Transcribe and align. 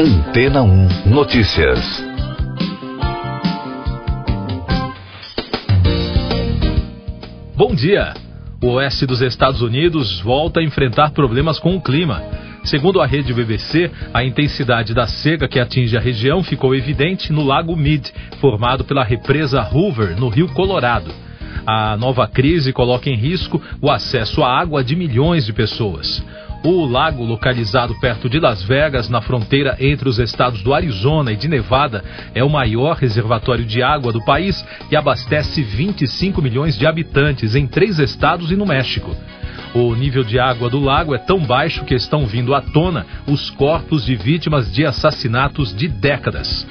Antena 0.00 0.62
1 0.62 1.10
Notícias. 1.10 1.80
Bom 7.56 7.74
dia. 7.74 8.14
O 8.62 8.74
oeste 8.74 9.04
dos 9.06 9.20
Estados 9.20 9.60
Unidos 9.60 10.20
volta 10.20 10.60
a 10.60 10.62
enfrentar 10.62 11.10
problemas 11.10 11.58
com 11.58 11.74
o 11.74 11.80
clima. 11.80 12.22
Segundo 12.62 13.00
a 13.00 13.06
rede 13.06 13.34
BBC, 13.34 13.90
a 14.14 14.22
intensidade 14.22 14.94
da 14.94 15.08
seca 15.08 15.48
que 15.48 15.58
atinge 15.58 15.96
a 15.96 16.00
região 16.00 16.44
ficou 16.44 16.76
evidente 16.76 17.32
no 17.32 17.42
Lago 17.42 17.76
Mead, 17.76 18.12
formado 18.40 18.84
pela 18.84 19.02
represa 19.02 19.68
Hoover, 19.68 20.16
no 20.16 20.28
Rio 20.28 20.46
Colorado. 20.50 21.12
A 21.66 21.96
nova 21.96 22.28
crise 22.28 22.72
coloca 22.72 23.10
em 23.10 23.16
risco 23.16 23.60
o 23.82 23.90
acesso 23.90 24.44
à 24.44 24.60
água 24.60 24.84
de 24.84 24.94
milhões 24.94 25.44
de 25.44 25.52
pessoas. 25.52 26.24
O 26.64 26.84
lago, 26.84 27.24
localizado 27.24 27.94
perto 28.00 28.28
de 28.28 28.40
Las 28.40 28.62
Vegas, 28.62 29.08
na 29.08 29.20
fronteira 29.20 29.76
entre 29.78 30.08
os 30.08 30.18
estados 30.18 30.60
do 30.60 30.74
Arizona 30.74 31.32
e 31.32 31.36
de 31.36 31.46
Nevada, 31.46 32.04
é 32.34 32.42
o 32.42 32.50
maior 32.50 32.96
reservatório 32.96 33.64
de 33.64 33.80
água 33.80 34.12
do 34.12 34.24
país 34.24 34.64
e 34.90 34.96
abastece 34.96 35.62
25 35.62 36.42
milhões 36.42 36.76
de 36.76 36.84
habitantes 36.84 37.54
em 37.54 37.64
três 37.64 38.00
estados 38.00 38.50
e 38.50 38.56
no 38.56 38.66
México. 38.66 39.16
O 39.72 39.94
nível 39.94 40.24
de 40.24 40.38
água 40.38 40.68
do 40.68 40.80
lago 40.80 41.14
é 41.14 41.18
tão 41.18 41.38
baixo 41.38 41.84
que 41.84 41.94
estão 41.94 42.26
vindo 42.26 42.52
à 42.54 42.60
tona 42.60 43.06
os 43.26 43.50
corpos 43.50 44.04
de 44.04 44.16
vítimas 44.16 44.72
de 44.72 44.84
assassinatos 44.84 45.74
de 45.74 45.86
décadas. 45.86 46.66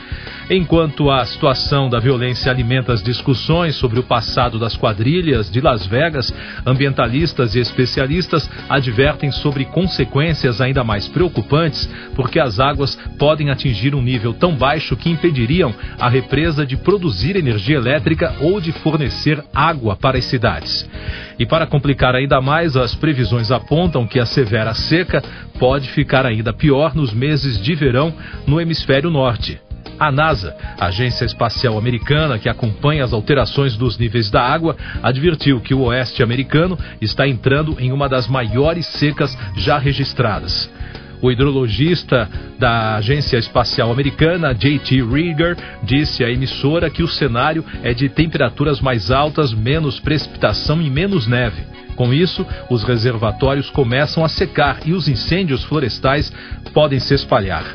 Enquanto 0.50 1.12
a 1.12 1.26
situação 1.26 1.90
da 1.90 2.00
violência 2.00 2.50
alimenta 2.50 2.94
as 2.94 3.04
discussões 3.04 3.76
sobre 3.76 4.00
o 4.00 4.04
passado 4.04 4.58
das 4.58 4.78
quadrilhas 4.78 5.52
de 5.52 5.60
Las 5.60 5.86
Vegas, 5.86 6.34
ambientalistas 6.66 7.54
e 7.54 7.60
especialistas 7.60 8.50
advertem 8.70 9.30
sobre 9.30 9.66
consequências 9.66 10.62
ainda 10.62 10.86
mais 10.86 11.06
preocupantes, 11.06 11.90
porque 12.16 12.40
as 12.40 12.62
águas 12.62 12.96
podem 13.20 13.50
atingir 13.50 13.94
um 13.94 14.02
nível 14.02 14.34
tão 14.34 14.56
baixo 14.56 14.96
que 14.96 15.10
impediriam 15.10 15.76
a 16.00 16.08
represa 16.08 16.66
de 16.66 16.78
produzir 16.78 17.36
energia 17.36 17.76
elétrica 17.76 18.34
ou 18.40 18.62
de 18.62 18.72
fornecer 18.72 19.44
água 19.54 19.98
para 19.98 20.18
as 20.18 20.24
cidades. 20.26 20.90
E 21.38 21.46
para 21.46 21.68
complicar 21.68 22.16
ainda 22.16 22.40
mais, 22.40 22.78
as 22.78 22.96
previsões 22.96 23.52
apontam 23.52 24.08
que 24.08 24.18
a 24.18 24.26
severa 24.26 24.74
seca 24.74 25.22
pode 25.60 25.90
ficar 25.90 26.26
ainda 26.26 26.54
pior 26.54 26.96
nos 26.96 27.14
meses 27.14 27.62
de 27.62 27.76
verão 27.76 28.14
no 28.48 28.62
hemisfério 28.62 29.12
norte. 29.12 29.67
A 30.00 30.12
NASA, 30.12 30.56
agência 30.80 31.26
espacial 31.26 31.78
americana 31.78 32.38
que 32.38 32.48
acompanha 32.48 33.04
as 33.04 33.14
alterações 33.14 33.76
dos 33.76 33.98
níveis 33.98 34.30
da 34.30 34.44
água, 34.44 34.78
advertiu 35.02 35.60
que 35.60 35.74
o 35.74 35.82
oeste 35.86 36.22
americano 36.22 36.78
está 37.02 37.28
entrando 37.28 37.76
em 37.80 37.92
uma 37.92 38.08
das 38.08 38.28
maiores 38.28 38.86
secas 38.86 39.36
já 39.56 39.80
registradas. 39.80 40.70
O 41.20 41.32
hidrologista 41.32 42.30
da 42.60 42.96
Agência 42.98 43.38
Espacial 43.38 43.92
Americana, 43.92 44.54
J.T. 44.54 45.04
Rieger, 45.04 45.58
disse 45.82 46.24
à 46.24 46.30
emissora 46.30 46.92
que 46.92 47.02
o 47.02 47.08
cenário 47.08 47.66
é 47.82 47.92
de 47.92 48.08
temperaturas 48.08 48.80
mais 48.80 49.10
altas, 49.10 49.52
menos 49.52 50.00
precipitação 50.00 50.80
e 50.80 50.92
menos 50.92 51.26
neve. 51.26 51.64
Com 51.96 52.14
isso, 52.14 52.46
os 52.70 52.84
reservatórios 52.84 53.72
começam 53.72 54.24
a 54.24 54.30
secar 54.30 54.82
e 54.86 54.94
os 54.94 55.08
incêndios 55.08 55.64
florestais 55.64 56.32
podem 56.72 57.00
se 57.00 57.16
espalhar. 57.16 57.66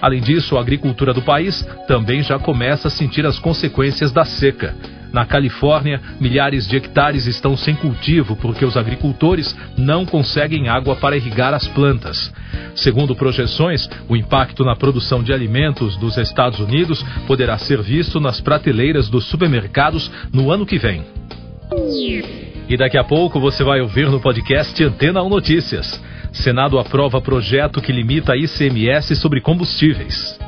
Além 0.00 0.20
disso, 0.20 0.56
a 0.56 0.60
agricultura 0.60 1.12
do 1.12 1.22
país 1.22 1.66
também 1.86 2.22
já 2.22 2.38
começa 2.38 2.88
a 2.88 2.90
sentir 2.90 3.26
as 3.26 3.38
consequências 3.38 4.12
da 4.12 4.24
seca. 4.24 4.74
Na 5.12 5.24
Califórnia, 5.24 6.00
milhares 6.20 6.68
de 6.68 6.76
hectares 6.76 7.26
estão 7.26 7.56
sem 7.56 7.74
cultivo 7.74 8.36
porque 8.36 8.64
os 8.64 8.76
agricultores 8.76 9.56
não 9.76 10.04
conseguem 10.04 10.68
água 10.68 10.96
para 10.96 11.16
irrigar 11.16 11.54
as 11.54 11.66
plantas. 11.66 12.32
Segundo 12.74 13.16
projeções, 13.16 13.88
o 14.08 14.14
impacto 14.14 14.64
na 14.64 14.76
produção 14.76 15.22
de 15.22 15.32
alimentos 15.32 15.96
dos 15.96 16.16
Estados 16.18 16.60
Unidos 16.60 17.02
poderá 17.26 17.56
ser 17.56 17.80
visto 17.80 18.20
nas 18.20 18.40
prateleiras 18.40 19.08
dos 19.08 19.24
supermercados 19.24 20.10
no 20.32 20.52
ano 20.52 20.66
que 20.66 20.78
vem. 20.78 21.02
E 22.68 22.76
daqui 22.76 22.98
a 22.98 23.04
pouco 23.04 23.40
você 23.40 23.64
vai 23.64 23.80
ouvir 23.80 24.10
no 24.10 24.20
podcast 24.20 24.84
Antena 24.84 25.22
1 25.22 25.28
Notícias. 25.28 26.00
Senado 26.32 26.78
aprova 26.78 27.20
projeto 27.20 27.80
que 27.80 27.92
limita 27.92 28.36
ICMS 28.36 29.16
sobre 29.16 29.40
combustíveis. 29.40 30.38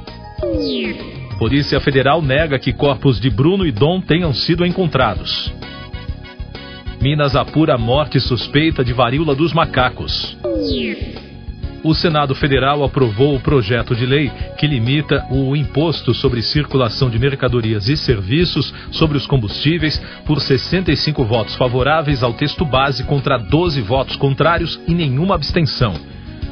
Polícia 1.39 1.81
Federal 1.81 2.21
nega 2.23 2.59
que 2.59 2.73
corpos 2.73 3.19
de 3.19 3.31
Bruno 3.31 3.67
e 3.67 3.73
Dom 3.73 4.01
tenham 4.01 4.33
sido 4.33 4.65
encontrados. 4.65 5.53
Minas 7.01 7.35
apura 7.35 7.79
morte 7.79 8.21
suspeita 8.21 8.85
de 8.85 8.93
varíola 8.93 9.35
dos 9.35 9.53
macacos 9.55 10.37
o 11.83 11.95
Senado 11.95 12.35
Federal 12.35 12.85
aprovou 12.85 13.35
o 13.35 13.41
projeto 13.41 13.95
de 13.95 14.05
lei 14.05 14.31
que 14.59 14.67
limita 14.67 15.27
o 15.31 15.57
imposto 15.57 16.13
sobre 16.13 16.43
circulação 16.43 17.09
de 17.09 17.19
mercadorias 17.19 17.89
e 17.89 17.97
serviços 17.97 18.73
sobre 18.91 19.17
os 19.17 19.27
combustíveis 19.27 19.99
por 20.27 20.41
65 20.41 21.25
votos 21.25 21.57
favoráveis 21.57 22.23
ao 22.23 22.35
texto 22.35 22.65
base 22.65 23.05
contra 23.05 23.39
12 23.39 23.81
votos 23.81 24.17
contrários 24.17 24.81
e 24.87 24.95
nenhuma 24.95 25.35
abstenção. 25.35 25.95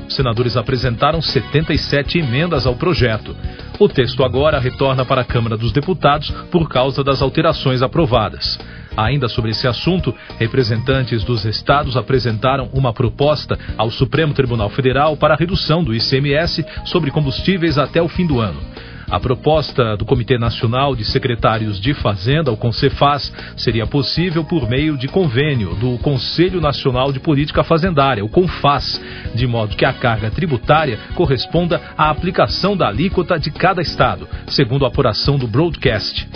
Os 0.09 0.15
senadores 0.15 0.57
apresentaram 0.57 1.21
77 1.21 2.19
emendas 2.19 2.67
ao 2.67 2.75
projeto. 2.75 3.37
O 3.79 3.89
texto 3.89 4.25
agora 4.25 4.59
retorna 4.59 5.05
para 5.05 5.21
a 5.21 5.25
Câmara 5.25 5.57
dos 5.57 5.71
Deputados 5.71 6.31
por 6.51 6.69
causa 6.69 7.05
das 7.05 7.21
alterações 7.21 7.83
aprovadas. 7.83 8.59
Ainda 8.99 9.29
sobre 9.29 9.53
esse 9.53 9.69
assunto, 9.69 10.13
representantes 10.41 11.23
dos 11.23 11.45
estados 11.45 11.97
apresentaram 11.97 12.69
uma 12.73 12.93
proposta 12.93 13.57
ao 13.77 13.93
Supremo 13.93 14.35
Tribunal 14.35 14.69
Federal 14.71 15.17
para 15.17 15.35
a 15.35 15.37
redução 15.37 15.85
do 15.85 15.95
ICMS 15.95 16.67
sobre 16.85 17.13
combustíveis 17.13 17.79
até 17.79 18.03
o 18.03 18.09
fim 18.09 18.27
do 18.27 18.41
ano. 18.41 18.61
A 19.09 19.21
proposta 19.21 19.97
do 19.97 20.05
Comitê 20.05 20.37
Nacional 20.37 20.97
de 20.97 21.05
Secretários 21.05 21.81
de 21.81 21.95
Fazenda, 21.95 22.51
o 22.51 22.57
CONCEFAS, 22.57 23.33
seria 23.57 23.87
possível 23.87 24.43
por 24.43 24.69
meio 24.69 24.99
de 24.99 25.07
convênio 25.07 25.77
do 25.77 25.97
Conselho 25.99 26.61
Nacional 26.61 27.13
de 27.13 27.21
Política 27.21 27.63
Fazendária, 27.63 28.25
o 28.25 28.29
CONFAS, 28.29 29.01
de 29.33 29.47
modo 29.47 29.77
que 29.77 29.85
a 29.85 29.93
carga 29.93 30.29
tributária 30.29 30.99
corresponda 31.15 31.81
à 31.97 32.11
aplicação 32.11 32.77
da 32.77 32.89
alíquota 32.89 33.39
de 33.39 33.53
cada 33.53 33.81
estado, 33.81 34.29
segundo 34.49 34.85
a 34.85 34.89
apuração 34.89 35.39
do 35.39 35.47
Broadcast. 35.47 36.29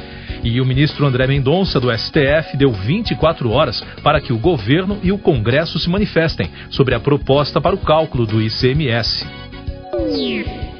E 0.42 0.60
o 0.60 0.66
ministro 0.66 1.06
André 1.06 1.26
Mendonça, 1.26 1.78
do 1.78 1.96
STF, 1.96 2.56
deu 2.56 2.72
24 2.72 3.50
horas 3.50 3.80
para 4.02 4.20
que 4.20 4.32
o 4.32 4.38
governo 4.38 4.98
e 5.02 5.12
o 5.12 5.18
Congresso 5.18 5.78
se 5.78 5.88
manifestem 5.88 6.50
sobre 6.68 6.94
a 6.94 7.00
proposta 7.00 7.60
para 7.60 7.76
o 7.76 7.78
cálculo 7.78 8.26
do 8.26 8.42
ICMS. 8.42 9.24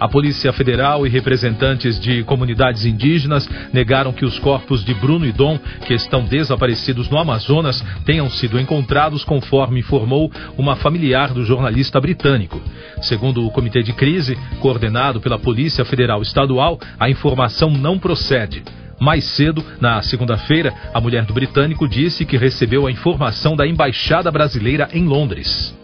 A 0.00 0.08
Polícia 0.08 0.52
Federal 0.52 1.06
e 1.06 1.08
representantes 1.08 2.00
de 2.00 2.24
comunidades 2.24 2.84
indígenas 2.84 3.48
negaram 3.72 4.12
que 4.12 4.24
os 4.24 4.36
corpos 4.36 4.84
de 4.84 4.92
Bruno 4.94 5.24
e 5.24 5.30
Dom, 5.30 5.56
que 5.86 5.94
estão 5.94 6.24
desaparecidos 6.24 7.08
no 7.08 7.16
Amazonas, 7.16 7.84
tenham 8.04 8.28
sido 8.28 8.58
encontrados, 8.58 9.22
conforme 9.22 9.78
informou 9.78 10.28
uma 10.58 10.74
familiar 10.74 11.32
do 11.32 11.44
jornalista 11.44 12.00
britânico. 12.00 12.60
Segundo 13.00 13.46
o 13.46 13.50
Comitê 13.52 13.80
de 13.80 13.92
Crise, 13.92 14.36
coordenado 14.58 15.20
pela 15.20 15.38
Polícia 15.38 15.84
Federal 15.84 16.20
Estadual, 16.20 16.80
a 16.98 17.08
informação 17.08 17.70
não 17.70 17.96
procede. 17.96 18.64
Mais 19.00 19.24
cedo, 19.24 19.64
na 19.80 20.00
segunda-feira, 20.02 20.72
a 20.92 21.00
mulher 21.00 21.24
do 21.24 21.34
britânico 21.34 21.88
disse 21.88 22.24
que 22.24 22.36
recebeu 22.36 22.86
a 22.86 22.90
informação 22.90 23.56
da 23.56 23.66
embaixada 23.66 24.30
brasileira 24.30 24.88
em 24.92 25.04
Londres. 25.04 25.74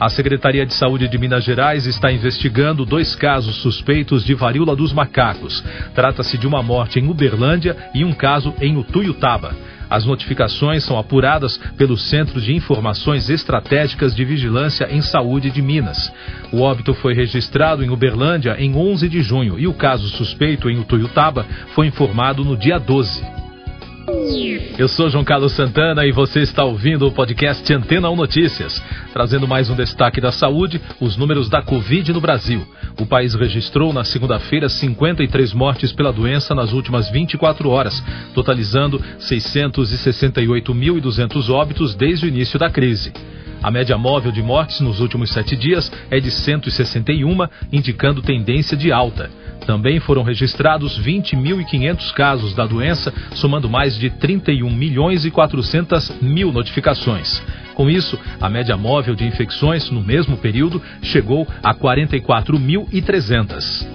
A 0.00 0.08
Secretaria 0.08 0.66
de 0.66 0.74
Saúde 0.74 1.06
de 1.06 1.16
Minas 1.16 1.44
Gerais 1.44 1.86
está 1.86 2.10
investigando 2.10 2.84
dois 2.84 3.14
casos 3.14 3.56
suspeitos 3.56 4.24
de 4.24 4.34
varíola 4.34 4.74
dos 4.74 4.92
macacos. 4.92 5.62
Trata-se 5.94 6.36
de 6.36 6.46
uma 6.46 6.60
morte 6.60 6.98
em 6.98 7.08
Uberlândia 7.08 7.76
e 7.94 8.04
um 8.04 8.12
caso 8.12 8.52
em 8.60 8.76
Utuiutaba. 8.76 9.54
As 9.92 10.06
notificações 10.06 10.84
são 10.84 10.98
apuradas 10.98 11.58
pelo 11.76 11.98
Centro 11.98 12.40
de 12.40 12.54
Informações 12.54 13.28
Estratégicas 13.28 14.14
de 14.16 14.24
Vigilância 14.24 14.88
em 14.90 15.02
Saúde 15.02 15.50
de 15.50 15.60
Minas. 15.60 16.10
O 16.50 16.62
óbito 16.62 16.94
foi 16.94 17.12
registrado 17.12 17.84
em 17.84 17.90
Uberlândia 17.90 18.56
em 18.58 18.74
11 18.74 19.06
de 19.06 19.20
junho 19.20 19.58
e 19.58 19.68
o 19.68 19.74
caso 19.74 20.08
suspeito 20.08 20.70
em 20.70 20.78
Utuiutaba 20.78 21.44
foi 21.74 21.88
informado 21.88 22.42
no 22.42 22.56
dia 22.56 22.78
12. 22.78 23.41
Eu 24.78 24.88
sou 24.88 25.10
João 25.10 25.24
Carlos 25.24 25.52
Santana 25.52 26.06
e 26.06 26.12
você 26.12 26.40
está 26.40 26.64
ouvindo 26.64 27.06
o 27.06 27.12
podcast 27.12 27.70
Antena 27.74 28.08
1 28.08 28.16
Notícias, 28.16 28.82
trazendo 29.12 29.46
mais 29.46 29.68
um 29.68 29.76
destaque 29.76 30.22
da 30.22 30.32
saúde, 30.32 30.80
os 30.98 31.18
números 31.18 31.50
da 31.50 31.60
Covid 31.60 32.10
no 32.14 32.20
Brasil. 32.20 32.66
O 32.98 33.04
país 33.04 33.34
registrou 33.34 33.92
na 33.92 34.04
segunda-feira 34.04 34.70
53 34.70 35.52
mortes 35.52 35.92
pela 35.92 36.10
doença 36.10 36.54
nas 36.54 36.72
últimas 36.72 37.10
24 37.10 37.68
horas, 37.68 38.02
totalizando 38.34 38.98
668.200 39.20 41.50
óbitos 41.50 41.94
desde 41.94 42.24
o 42.24 42.28
início 42.28 42.58
da 42.58 42.70
crise. 42.70 43.12
A 43.62 43.70
média 43.70 43.96
móvel 43.96 44.32
de 44.32 44.42
mortes 44.42 44.80
nos 44.80 45.00
últimos 45.00 45.30
sete 45.30 45.54
dias 45.54 45.92
é 46.10 46.18
de 46.18 46.30
161, 46.30 47.46
indicando 47.72 48.20
tendência 48.20 48.76
de 48.76 48.90
alta. 48.90 49.30
Também 49.64 50.00
foram 50.00 50.24
registrados 50.24 51.00
20.500 51.00 52.12
casos 52.12 52.52
da 52.54 52.66
doença, 52.66 53.14
somando 53.34 53.70
mais 53.70 53.96
de 53.96 54.10
31 54.10 54.68
milhões 54.68 55.24
e 55.24 55.30
400 55.30 56.20
mil 56.20 56.50
notificações. 56.50 57.40
Com 57.74 57.88
isso, 57.88 58.18
a 58.40 58.48
média 58.48 58.76
móvel 58.76 59.14
de 59.14 59.24
infecções 59.24 59.88
no 59.90 60.02
mesmo 60.02 60.36
período 60.36 60.82
chegou 61.00 61.46
a 61.62 61.72
44.300. 61.72 63.86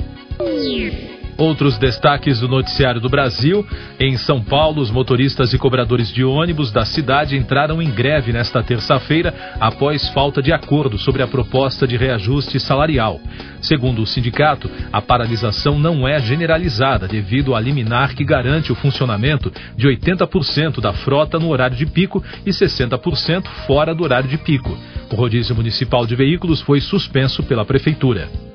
Outros 1.38 1.78
destaques 1.78 2.39
do 2.39 2.48
noticiário 2.48 3.00
do 3.00 3.07
Brasil. 3.07 3.63
Em 4.00 4.18
São 4.18 4.42
Paulo, 4.42 4.81
os 4.81 4.89
motoristas 4.89 5.54
e 5.54 5.57
cobradores 5.57 6.12
de 6.12 6.24
ônibus 6.24 6.72
da 6.72 6.84
cidade 6.84 7.38
entraram 7.38 7.80
em 7.80 7.92
greve 7.92 8.34
nesta 8.34 8.63
terça-feira 8.63 9.34
após 9.60 10.10
falta 10.10 10.42
de 10.42 10.51
acordo 10.51 10.98
sobre 10.98 11.22
a 11.22 11.28
proposta 11.28 11.88
de 11.88 11.95
reajuste 11.95 12.60
salarial. 12.60 13.19
Segundo 13.62 14.01
o 14.01 14.07
sindicato, 14.07 14.68
a 14.92 15.00
paralisação 15.00 15.78
não 15.78 16.07
é 16.07 16.19
generalizada 16.19 17.07
devido 17.07 17.54
à 17.54 17.60
liminar 17.60 18.16
que 18.16 18.25
garante 18.25 18.72
o 18.72 18.75
funcionamento 18.75 19.51
de 19.75 19.88
80% 19.88 20.81
da 20.81 20.94
frota 20.94 21.38
no 21.38 21.50
horário 21.50 21.78
de 21.78 21.86
pico 21.86 22.24
e 22.48 22.50
60% 22.50 23.45
fora 23.68 23.94
do 23.94 24.04
horário 24.04 24.28
de 24.28 24.40
pico. 24.40 24.75
O 25.12 25.16
rodízio 25.16 25.56
municipal 25.56 26.07
de 26.07 26.16
veículos 26.16 26.62
foi 26.62 26.81
suspenso 26.81 27.44
pela 27.44 27.63
prefeitura. 27.63 28.46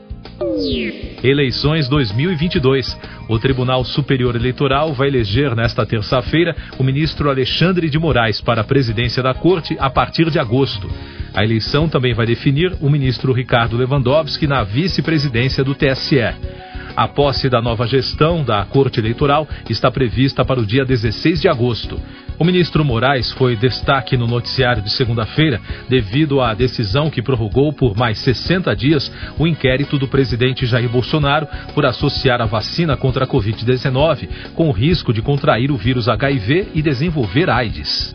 Eleições 1.22 1.88
2022. 1.88 2.98
O 3.28 3.38
Tribunal 3.38 3.84
Superior 3.84 4.34
Eleitoral 4.34 4.92
vai 4.92 5.08
eleger 5.08 5.54
nesta 5.54 5.86
terça-feira 5.86 6.56
o 6.78 6.82
ministro 6.82 7.30
Alexandre 7.30 7.88
de 7.88 7.98
Moraes 7.98 8.40
para 8.40 8.62
a 8.62 8.64
presidência 8.64 9.22
da 9.22 9.32
Corte 9.32 9.76
a 9.78 9.88
partir 9.88 10.30
de 10.30 10.38
agosto. 10.38 10.90
A 11.32 11.44
eleição 11.44 11.88
também 11.88 12.12
vai 12.12 12.26
definir 12.26 12.76
o 12.80 12.90
ministro 12.90 13.32
Ricardo 13.32 13.76
Lewandowski 13.76 14.46
na 14.46 14.64
vice-presidência 14.64 15.62
do 15.62 15.74
TSE. 15.74 16.71
A 16.94 17.08
posse 17.08 17.48
da 17.48 17.62
nova 17.62 17.86
gestão 17.86 18.44
da 18.44 18.64
Corte 18.66 19.00
Eleitoral 19.00 19.48
está 19.68 19.90
prevista 19.90 20.44
para 20.44 20.60
o 20.60 20.66
dia 20.66 20.84
16 20.84 21.40
de 21.40 21.48
agosto. 21.48 21.98
O 22.38 22.44
ministro 22.44 22.84
Moraes 22.84 23.30
foi 23.32 23.56
destaque 23.56 24.16
no 24.16 24.26
noticiário 24.26 24.82
de 24.82 24.90
segunda-feira 24.90 25.60
devido 25.88 26.40
à 26.40 26.52
decisão 26.52 27.08
que 27.08 27.22
prorrogou 27.22 27.72
por 27.72 27.96
mais 27.96 28.18
60 28.18 28.74
dias 28.74 29.12
o 29.38 29.46
inquérito 29.46 29.98
do 29.98 30.08
presidente 30.08 30.66
Jair 30.66 30.88
Bolsonaro 30.88 31.46
por 31.74 31.86
associar 31.86 32.40
a 32.40 32.46
vacina 32.46 32.96
contra 32.96 33.24
a 33.24 33.28
Covid-19 33.28 34.28
com 34.54 34.68
o 34.68 34.72
risco 34.72 35.12
de 35.12 35.22
contrair 35.22 35.70
o 35.70 35.76
vírus 35.76 36.08
HIV 36.08 36.68
e 36.74 36.82
desenvolver 36.82 37.48
AIDS. 37.48 38.14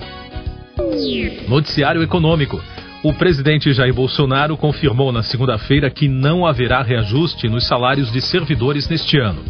Noticiário 1.47 2.03
Econômico. 2.03 2.61
O 3.03 3.13
presidente 3.13 3.71
Jair 3.73 3.93
Bolsonaro 3.93 4.57
confirmou 4.57 5.11
na 5.11 5.21
segunda-feira 5.21 5.89
que 5.89 6.07
não 6.07 6.47
haverá 6.47 6.81
reajuste 6.81 7.47
nos 7.47 7.67
salários 7.67 8.11
de 8.11 8.19
servidores 8.21 8.89
neste 8.89 9.19
ano. 9.19 9.43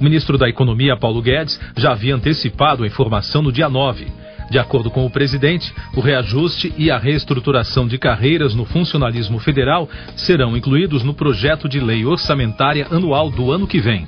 O 0.00 0.04
ministro 0.04 0.38
da 0.38 0.48
Economia, 0.48 0.96
Paulo 0.96 1.20
Guedes, 1.20 1.60
já 1.76 1.92
havia 1.92 2.14
antecipado 2.14 2.84
a 2.84 2.86
informação 2.86 3.42
no 3.42 3.52
dia 3.52 3.68
9. 3.68 4.06
De 4.50 4.58
acordo 4.58 4.90
com 4.90 5.04
o 5.04 5.10
presidente, 5.10 5.74
o 5.94 6.00
reajuste 6.00 6.72
e 6.78 6.90
a 6.90 6.96
reestruturação 6.96 7.86
de 7.86 7.98
carreiras 7.98 8.54
no 8.54 8.64
funcionalismo 8.64 9.38
federal 9.40 9.88
serão 10.16 10.56
incluídos 10.56 11.02
no 11.02 11.12
projeto 11.12 11.68
de 11.68 11.80
lei 11.80 12.04
orçamentária 12.06 12.86
anual 12.90 13.30
do 13.30 13.52
ano 13.52 13.66
que 13.66 13.80
vem. 13.80 14.06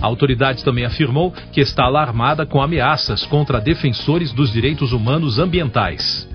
A 0.01 0.05
autoridade 0.05 0.63
também 0.63 0.85
afirmou 0.85 1.33
que 1.51 1.59
está 1.59 1.83
alarmada 1.83 2.45
com 2.45 2.61
ameaças 2.61 3.25
contra 3.25 3.59
defensores 3.59 4.31
dos 4.31 4.51
direitos 4.51 4.93
humanos 4.93 5.39
ambientais. 5.39 6.27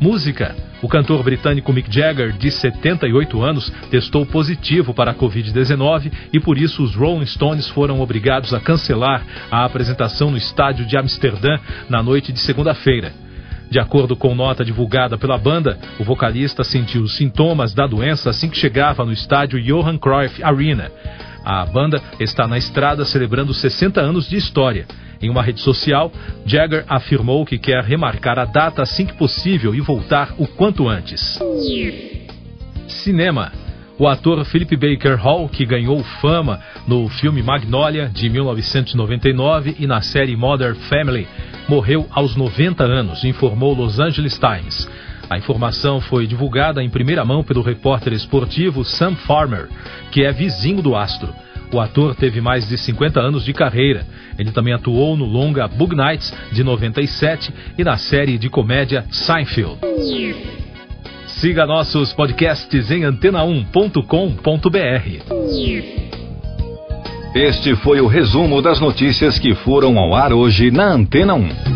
Música. 0.00 0.54
O 0.82 0.88
cantor 0.88 1.22
britânico 1.22 1.72
Mick 1.72 1.92
Jagger, 1.92 2.32
de 2.32 2.50
78 2.50 3.42
anos, 3.42 3.70
testou 3.90 4.26
positivo 4.26 4.92
para 4.92 5.12
a 5.12 5.14
Covid-19 5.14 6.12
e 6.32 6.38
por 6.38 6.58
isso 6.58 6.82
os 6.82 6.94
Rolling 6.94 7.26
Stones 7.26 7.68
foram 7.68 8.00
obrigados 8.00 8.52
a 8.52 8.60
cancelar 8.60 9.24
a 9.50 9.64
apresentação 9.64 10.30
no 10.30 10.36
estádio 10.36 10.84
de 10.84 10.96
Amsterdã 10.96 11.58
na 11.88 12.02
noite 12.02 12.32
de 12.32 12.40
segunda-feira. 12.40 13.12
De 13.70 13.80
acordo 13.80 14.14
com 14.14 14.34
nota 14.34 14.64
divulgada 14.64 15.18
pela 15.18 15.36
banda, 15.36 15.78
o 15.98 16.04
vocalista 16.04 16.62
sentiu 16.62 17.08
sintomas 17.08 17.74
da 17.74 17.86
doença 17.86 18.30
assim 18.30 18.48
que 18.48 18.56
chegava 18.56 19.04
no 19.04 19.12
estádio 19.12 19.60
Johan 19.60 19.98
Cruyff 19.98 20.42
Arena. 20.42 20.90
A 21.46 21.64
banda 21.64 22.02
está 22.18 22.48
na 22.48 22.58
estrada 22.58 23.04
celebrando 23.04 23.54
60 23.54 24.00
anos 24.00 24.28
de 24.28 24.36
história. 24.36 24.84
Em 25.22 25.30
uma 25.30 25.44
rede 25.44 25.60
social, 25.60 26.10
Jagger 26.44 26.84
afirmou 26.88 27.46
que 27.46 27.56
quer 27.56 27.84
remarcar 27.84 28.36
a 28.36 28.44
data 28.44 28.82
assim 28.82 29.06
que 29.06 29.12
possível 29.12 29.72
e 29.72 29.80
voltar 29.80 30.34
o 30.38 30.48
quanto 30.48 30.88
antes. 30.88 31.38
Cinema. 32.88 33.52
O 33.96 34.08
ator 34.08 34.44
Philip 34.44 34.76
Baker 34.76 35.14
Hall, 35.14 35.48
que 35.48 35.64
ganhou 35.64 36.02
fama 36.20 36.58
no 36.84 37.08
filme 37.08 37.44
Magnolia 37.44 38.10
de 38.12 38.28
1999 38.28 39.76
e 39.78 39.86
na 39.86 40.00
série 40.02 40.34
Modern 40.34 40.74
Family, 40.74 41.28
morreu 41.68 42.08
aos 42.10 42.34
90 42.34 42.82
anos, 42.82 43.22
informou 43.22 43.72
Los 43.72 44.00
Angeles 44.00 44.36
Times. 44.36 44.90
A 45.28 45.36
informação 45.36 46.00
foi 46.00 46.26
divulgada 46.26 46.82
em 46.82 46.88
primeira 46.88 47.24
mão 47.24 47.42
pelo 47.42 47.62
repórter 47.62 48.12
esportivo 48.12 48.84
Sam 48.84 49.16
Farmer, 49.16 49.68
que 50.12 50.24
é 50.24 50.32
vizinho 50.32 50.80
do 50.80 50.94
astro. 50.94 51.34
O 51.72 51.80
ator 51.80 52.14
teve 52.14 52.40
mais 52.40 52.68
de 52.68 52.78
50 52.78 53.20
anos 53.20 53.44
de 53.44 53.52
carreira. 53.52 54.06
Ele 54.38 54.52
também 54.52 54.72
atuou 54.72 55.16
no 55.16 55.24
longa 55.24 55.66
Bug 55.66 55.96
Nights, 55.96 56.32
de 56.52 56.62
97, 56.62 57.52
e 57.76 57.82
na 57.82 57.96
série 57.96 58.38
de 58.38 58.48
comédia 58.48 59.04
Seinfeld. 59.10 59.78
Siga 61.26 61.66
nossos 61.66 62.12
podcasts 62.12 62.90
em 62.90 63.00
antena1.com.br. 63.00 64.46
Este 67.34 67.74
foi 67.76 68.00
o 68.00 68.06
resumo 68.06 68.62
das 68.62 68.80
notícias 68.80 69.38
que 69.38 69.54
foram 69.56 69.98
ao 69.98 70.14
ar 70.14 70.32
hoje 70.32 70.70
na 70.70 70.92
Antena 70.92 71.34
1. 71.34 71.75